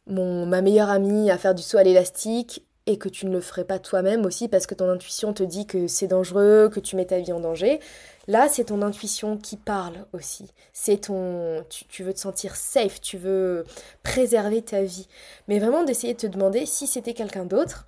[0.07, 3.41] mon, ma meilleure amie à faire du saut à l'élastique et que tu ne le
[3.41, 6.95] ferais pas toi-même aussi parce que ton intuition te dit que c'est dangereux, que tu
[6.95, 7.79] mets ta vie en danger.
[8.27, 10.51] Là, c'est ton intuition qui parle aussi.
[10.73, 11.63] C'est ton.
[11.69, 13.65] Tu, tu, veux te sentir safe, tu veux
[14.03, 15.07] préserver ta vie.
[15.47, 17.87] Mais vraiment d'essayer de te demander si c'était quelqu'un d'autre,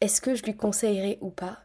[0.00, 1.58] est-ce que je lui conseillerais ou pas?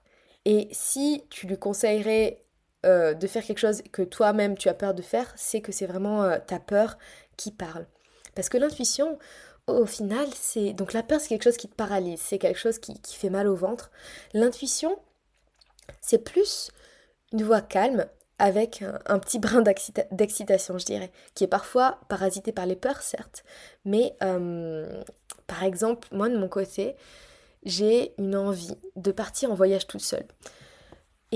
[0.46, 2.45] Et si tu lui conseillerais
[2.86, 5.86] euh, de faire quelque chose que toi-même tu as peur de faire, c'est que c'est
[5.86, 6.98] vraiment euh, ta peur
[7.38, 7.86] qui parle.
[8.36, 9.18] Parce que l'intuition,
[9.68, 10.74] au final, c'est...
[10.74, 13.48] Donc la peur, c'est quelque chose qui te paralyse, c'est quelque chose qui, fait mal
[13.48, 13.92] au ventre.
[14.34, 15.00] L'intuition,
[16.02, 16.70] c'est plus
[17.34, 18.06] une voix calme
[18.38, 19.64] avec un, petit brin
[20.12, 23.46] d'excitation, je dirais, qui est parfois parasité par les peurs, certes,
[23.86, 25.02] mais euh,
[25.48, 26.96] par exemple, moi de mon côté,
[27.64, 30.26] j'ai une envie de partir en voyage toute seule.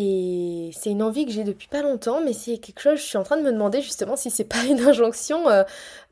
[0.01, 3.17] Et c'est une envie que j'ai depuis pas longtemps, mais c'est quelque chose, je suis
[3.17, 5.63] en train de me demander justement si c'est pas une injonction euh,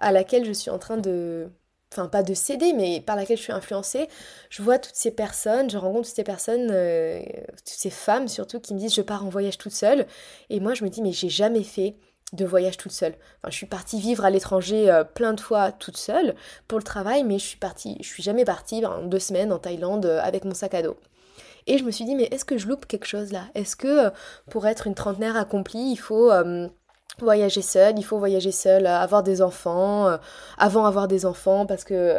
[0.02, 1.47] à laquelle je suis en train de.
[1.93, 4.10] Enfin, pas de céder, mais par laquelle je suis influencée.
[4.50, 8.60] Je vois toutes ces personnes, je rencontre toutes ces personnes, euh, toutes ces femmes surtout,
[8.60, 10.06] qui me disent je pars en voyage toute seule.
[10.50, 11.95] Et moi, je me dis, mais j'ai jamais fait
[12.34, 13.13] de voyage toute seule.
[13.41, 16.36] Enfin, je suis partie vivre à l'étranger euh, plein de fois toute seule
[16.67, 19.60] pour le travail, mais je suis partie, je suis jamais partie en deux semaines en
[19.60, 20.97] Thaïlande avec mon sac à dos.
[21.68, 23.44] Et je me suis dit, mais est-ce que je loupe quelque chose là?
[23.54, 24.10] Est-ce que euh,
[24.50, 26.68] pour être une trentenaire accomplie, il faut euh,
[27.20, 30.18] voyager seule, il faut voyager seule, euh, avoir des enfants,
[30.58, 32.18] avant avoir des enfants, parce que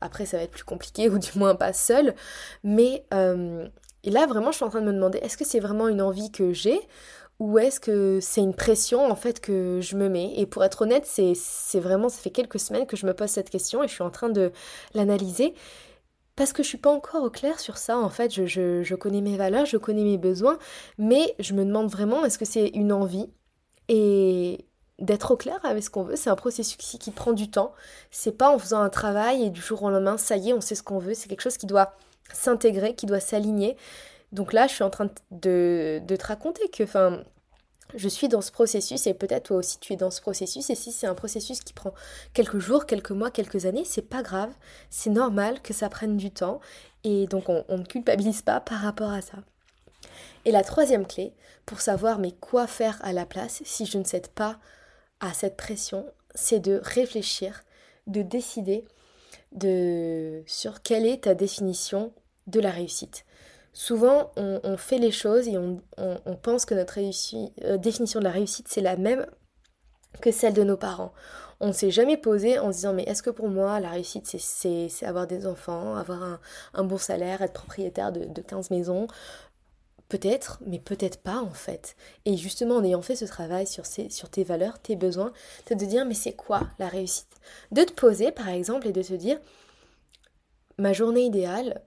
[0.00, 2.14] après ça va être plus compliqué, ou du moins pas seule.
[2.62, 6.00] Mais là, vraiment, je suis en train de me demander, est-ce que c'est vraiment une
[6.00, 6.80] envie que j'ai
[7.40, 10.34] ou est-ce que c'est une pression en fait que je me mets?
[10.36, 13.50] Et pour être honnête, c'est vraiment, ça fait quelques semaines que je me pose cette
[13.50, 14.52] question et je suis en train de
[14.94, 15.54] l'analyser
[16.36, 17.98] parce que je suis pas encore au clair sur ça.
[17.98, 20.58] En fait, je, connais mes valeurs, je connais mes besoins,
[20.98, 23.30] mais je me demande vraiment est-ce que c'est une envie?
[23.88, 24.66] Et
[24.98, 27.72] d'être au clair avec ce qu'on veut, c'est un processus qui, prend du temps.
[28.10, 30.60] C'est pas en faisant un travail et du jour au lendemain, ça y est, on
[30.60, 31.14] sait ce qu'on veut.
[31.14, 31.94] C'est quelque chose qui doit
[32.32, 33.76] s'intégrer, qui doit s'aligner.
[34.32, 37.22] Donc là, je suis en train de, de te raconter que, enfin,
[37.94, 40.74] je suis dans ce processus et peut-être toi aussi tu es dans ce processus et
[40.74, 41.94] si c'est un processus qui prend
[42.32, 44.52] quelques jours, quelques mois, quelques années, c'est pas grave,
[44.90, 46.60] c'est normal que ça prenne du temps
[47.04, 49.38] et donc on, ne culpabilise pas par rapport à ça.
[50.44, 51.32] Et la troisième clé
[51.66, 54.58] pour savoir mais quoi faire à la place si je ne cède pas
[55.20, 57.62] à cette pression, c'est de réfléchir,
[58.06, 58.84] de décider
[59.52, 62.12] de sur quelle est ta définition
[62.46, 63.24] de la réussite.
[63.74, 68.68] Souvent, on, fait les choses et on, pense que notre euh, définition de la réussite,
[68.68, 69.26] c'est la même
[70.20, 71.12] que celle de nos parents.
[71.58, 74.26] On ne s'est jamais posé en se disant mais est-ce que pour moi la réussite
[74.38, 76.38] c'est avoir des enfants, avoir
[76.72, 79.08] un, bon salaire, être propriétaire de, 15 maisons?
[80.08, 81.96] Peut-être, mais peut-être pas en fait.
[82.26, 85.32] Et justement en ayant fait ce travail sur, sur tes valeurs, tes besoins,
[85.66, 87.26] c'est de dire mais c'est quoi la réussite?
[87.72, 89.40] De te poser par exemple et de te dire
[90.78, 91.82] ma journée idéale,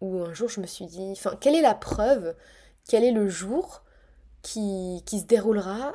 [0.00, 2.34] où un jour je me suis dit, quelle est la preuve,
[2.88, 3.82] quel est le jour
[4.42, 5.92] qui, qui se déroulera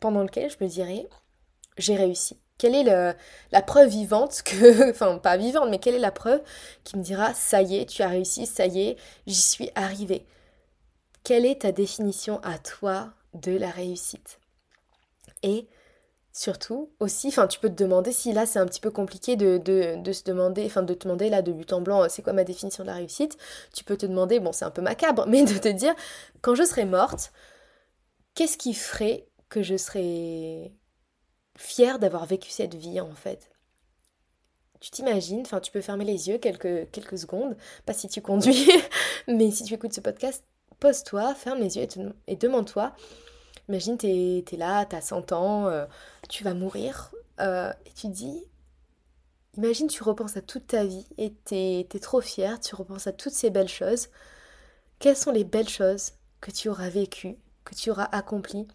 [0.00, 1.08] pendant lequel je me dirai,
[1.76, 2.38] j'ai réussi?
[2.58, 2.84] Quelle est
[3.52, 6.42] la preuve vivante que, enfin, pas vivante, mais quelle est la preuve
[6.84, 8.96] qui me dira, ça y est, tu as réussi, ça y est,
[9.26, 10.26] j'y suis arrivée?
[11.24, 14.40] Quelle est ta définition à toi de la réussite?
[15.42, 15.68] Et
[16.32, 19.58] Surtout, aussi, enfin, tu peux te demander si là c'est un petit peu compliqué de,
[19.58, 22.44] de, se demander, enfin, de te demander là de but en blanc, c'est quoi ma
[22.44, 23.36] définition de la réussite?
[23.74, 25.94] Tu peux te demander, bon, c'est un peu macabre, mais de te dire,
[26.40, 27.32] quand je serai morte,
[28.34, 30.72] qu'est-ce qui ferait que je serais
[31.58, 33.50] fière d'avoir vécu cette vie en fait?
[34.80, 38.70] Tu t'imagines, enfin tu peux fermer les yeux quelques, quelques secondes, pas si tu conduis,
[39.28, 40.44] mais si tu écoutes ce podcast,
[40.78, 41.86] pose-toi, ferme les yeux
[42.28, 42.94] et demande-toi
[43.70, 45.86] Imagine, t'es es là, t'as 100 ans, euh,
[46.30, 48.44] tu vas mourir, euh, et tu dis,
[49.56, 53.12] imagine, tu repenses à toute ta vie, et t'es es trop fière, tu repenses à
[53.12, 54.08] toutes ces belles choses.
[54.98, 58.68] Quelles sont les belles choses que tu auras vécues, que tu auras accomplies,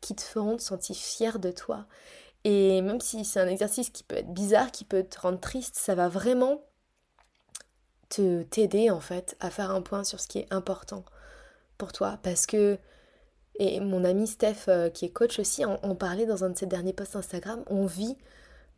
[0.00, 1.86] qui te feront te sentir fière de toi?
[2.44, 5.76] Et même si c'est un exercice qui peut être bizarre, qui peut te rendre triste,
[5.76, 6.62] ça va vraiment
[8.08, 11.04] te t'aider en fait à faire un point sur ce qui est important
[11.78, 12.78] pour toi parce que
[13.60, 16.64] et mon ami Steph, euh, qui est coach aussi, en, parlait dans un de ses
[16.64, 17.62] derniers posts Instagram.
[17.68, 18.16] On vit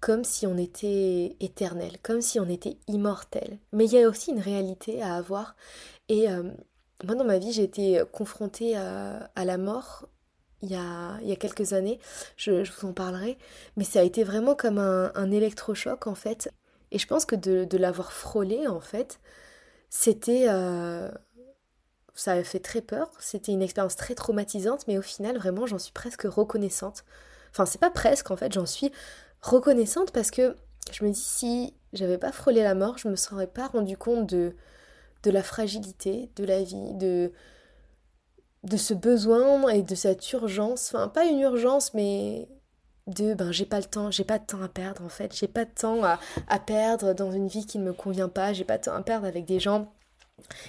[0.01, 3.59] comme si on était éternel, comme si on était immortel.
[3.73, 5.55] Mais il y a aussi une réalité à avoir.
[6.09, 6.43] Et euh,
[7.05, 10.09] moi, dans ma vie, j'ai été confrontée à, la mort
[10.63, 12.01] il y, a, il y a quelques années.
[12.37, 13.39] Je, vous en parlerai.
[13.77, 16.51] Mais ça a été vraiment comme un, électrochoc, en fait.
[16.91, 19.21] Et je pense que de, l'avoir frôlé, en fait,
[19.91, 20.47] c'était...
[20.49, 21.09] Euh,
[22.15, 25.79] ça a fait très peur, c'était une expérience très traumatisante, mais au final, vraiment, j'en
[25.79, 27.05] suis presque reconnaissante.
[27.51, 28.93] Enfin, c'est pas presque en fait, j'en suis
[29.41, 30.57] reconnaissante parce que
[30.91, 34.27] je me dis si j'avais pas frôlé la mort, je me serais pas rendu compte
[34.27, 34.55] de,
[35.25, 37.33] la fragilité de la vie, de,
[38.77, 40.93] ce besoin et de cette urgence.
[40.95, 42.49] Enfin, pas une urgence, mais
[43.07, 45.49] de ben j'ai pas le temps, j'ai pas de temps à perdre en fait, j'ai
[45.49, 48.79] pas de temps à, perdre dans une vie qui ne me convient pas, j'ai pas
[48.79, 49.93] de temps à perdre avec des gens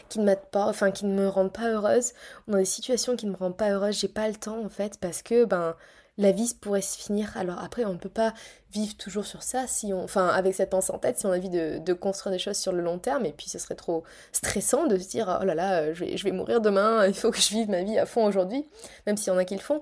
[0.09, 2.13] qui ne pas, enfin qui ne me rendent pas heureuse,
[2.47, 4.99] dans des situations qui ne me rendent pas heureuse, j'ai pas le temps en fait
[4.99, 5.75] parce que ben
[6.17, 7.35] la vie pourrait se finir.
[7.35, 8.33] Alors après, on ne peut pas
[8.71, 11.37] vivre toujours sur ça, si on, enfin avec cette pensée en tête, si on a
[11.37, 14.87] envie de, construire des choses sur le long terme, et puis ce serait trop stressant
[14.87, 17.39] de se dire oh là là, je vais, je vais mourir demain, il faut que
[17.39, 18.67] je vive ma vie à fond aujourd'hui,
[19.07, 19.81] même s'il y en a qui le font,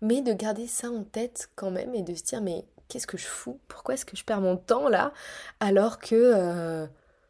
[0.00, 3.18] mais de garder ça en tête quand même et de se dire mais qu'est-ce que
[3.18, 3.58] je fous?
[3.68, 5.12] Pourquoi est-ce que je perds mon temps là?
[5.60, 6.86] Alors que, euh,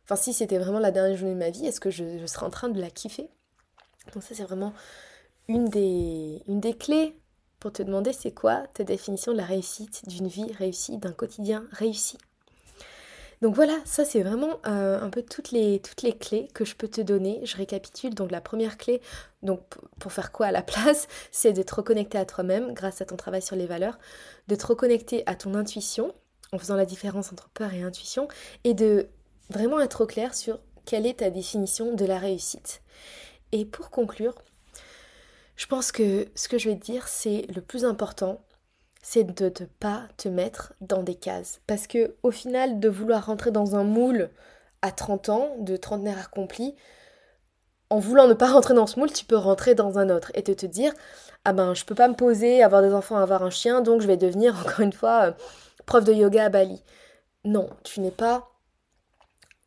[0.07, 2.51] enfin si c'était vraiment la dernière journée de ma vie, est-ce que je, serais en
[2.51, 3.29] train de la kiffer?
[4.14, 4.73] Donc ça c'est vraiment
[5.49, 7.16] une des, une clés
[7.61, 11.64] pour te demander c'est quoi ta définition de la réussite, d'une vie réussie, d'un quotidien
[11.73, 12.19] réussi.
[13.42, 16.75] Donc voilà, ça c'est vraiment euh, un peu toutes les, toutes les clés que je
[16.75, 17.40] peux te donner.
[17.45, 18.14] Je récapitule.
[18.14, 19.03] Donc la première clé,
[19.42, 19.61] donc
[19.99, 23.16] pour faire quoi à la place, c'est de te reconnecter à toi-même grâce à ton
[23.16, 23.99] travail sur les valeurs,
[24.49, 26.14] de te reconnecter à ton intuition
[26.53, 28.29] en faisant la différence entre peur et intuition
[28.64, 29.09] et de
[29.51, 32.83] vraiment être au clair sur quelle est ta définition de la réussite.
[33.53, 34.35] Et pour conclure,
[35.57, 38.41] je pense que ce que je vais te dire, c'est le plus important,
[39.03, 41.61] c'est de ne pas te mettre dans des cases.
[41.67, 44.31] Parce que au final, de vouloir rentrer dans un moule
[44.83, 46.75] à 30 ans, de trentenaire accompli,
[47.89, 50.43] en voulant ne pas rentrer dans ce moule, tu peux rentrer dans un autre et
[50.43, 50.93] te te dire
[51.45, 54.09] ah ben je peux pas me poser, avoir des enfants, avoir un chien, donc je
[54.09, 55.33] vais devenir encore une fois euh,
[55.87, 56.83] prof de yoga à Bali.
[57.45, 58.51] Non, tu n'es pas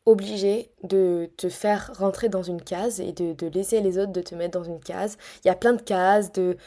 [0.10, 4.36] obligé de te faire rentrer dans une case et de, laisser les autres de te
[4.36, 5.18] mettre dans une case.
[5.44, 6.58] Il y a plein de cases de,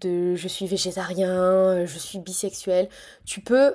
[0.00, 2.88] de je suis végétarien, je suis bisexuel.
[3.24, 3.74] Tu peux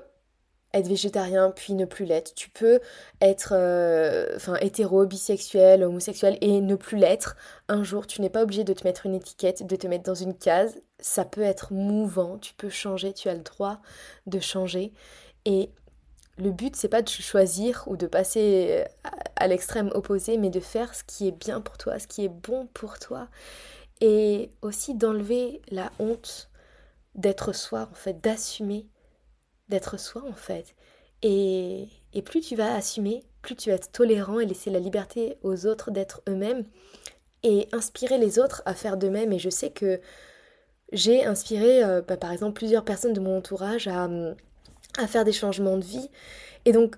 [0.74, 2.34] être végétarien puis ne plus l'être.
[2.36, 2.80] Tu peux
[3.22, 7.36] être euh, hétéro, bisexuel, homosexuel et ne plus l'être.
[7.68, 10.16] Un jour, tu n'es pas obligé de te mettre une étiquette, de te mettre dans
[10.16, 10.80] une case.
[11.00, 13.80] Ça peut être mouvant, tu peux changer, tu as le droit
[14.26, 14.94] de changer.
[15.46, 15.72] Et
[16.38, 18.86] le but, c'est pas de choisir ou de passer
[19.36, 22.30] à l'extrême opposé, mais de faire ce qui est bien pour toi, ce qui est
[22.30, 23.28] bon pour toi.
[24.02, 26.50] Et aussi d'enlever la honte
[27.16, 28.88] d'être soi, en fait, d'assumer
[29.70, 30.76] d'être soi, en fait.
[31.24, 31.88] Et,
[32.26, 35.92] plus tu vas assumer, plus tu vas être tolérant et laisser la liberté aux autres
[35.92, 36.66] d'être eux-mêmes
[37.44, 39.32] et inspirer les autres à faire de même.
[39.32, 40.00] Et je sais que
[40.92, 44.08] j'ai inspiré, euh, bah, par exemple, plusieurs personnes de mon entourage à
[44.98, 46.10] à faire des changements de vie.
[46.66, 46.98] Et donc,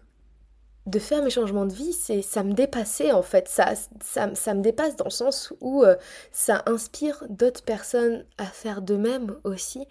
[0.86, 3.48] de faire mes changements de vie, c'est ça me dépassait en fait.
[3.48, 5.96] Ça, ça, me dépasse dans le sens où euh,
[6.32, 9.86] ça inspire d'autres personnes à faire de même aussi.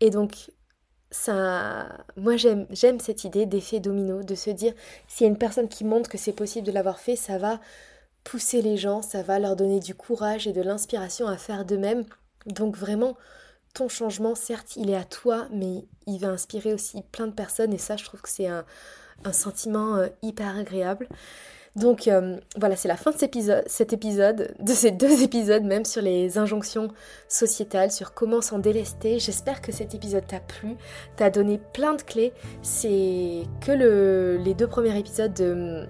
[0.00, 0.50] Et donc,
[1.10, 4.74] ça, moi j'aime, j'aime cette idée d'effet domino, de se dire
[5.08, 7.60] s'il y a une personne qui montre que c'est possible de l'avoir fait, ça va
[8.24, 11.76] pousser les gens, ça va leur donner du courage et de l'inspiration à faire de
[11.76, 12.04] même.
[12.46, 13.16] Donc vraiment,
[13.76, 17.74] ton changement, certes, il est à toi, mais il va inspirer aussi plein de personnes
[17.74, 18.64] et ça, je trouve que c'est un,
[19.32, 21.08] sentiment euh, hyper agréable.
[21.74, 25.62] Donc euh, voilà, c'est la fin de cet épisode, cet épisode, de ces deux épisodes
[25.62, 26.88] même sur les injonctions
[27.28, 29.18] sociétales, sur comment s'en délester.
[29.18, 30.76] J'espère que cet épisode t'a plu,
[31.16, 32.32] t'a donné plein de clés.
[32.62, 35.86] C'est que le, les deux premiers épisodes de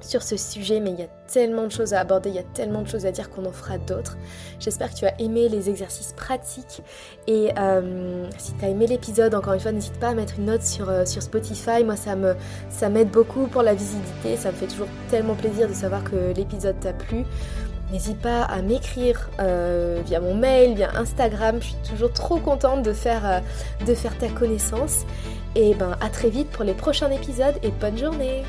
[0.00, 2.44] sur ce sujet, mais il y a tellement de choses à aborder, il y a
[2.54, 4.16] tellement de choses à dire qu'on en fera d'autres.
[4.58, 6.82] J'espère que tu as aimé les exercices pratiques
[7.26, 10.46] et euh, si tu as aimé l'épisode, encore une fois, n'hésite pas à mettre une
[10.46, 11.84] note sur, euh, Spotify.
[11.84, 16.02] Moi, ça m'aide beaucoup pour la visibilité, ça me fait toujours tellement plaisir de savoir
[16.02, 17.24] que l'épisode t'a plu.
[17.92, 21.56] N'hésite pas à m'écrire euh, via mon mail, via Instagram.
[21.60, 23.42] Je suis toujours trop contente de faire,
[23.84, 25.04] de faire ta connaissance.
[25.56, 28.44] Et ben à très vite pour les prochains épisodes et bonne journée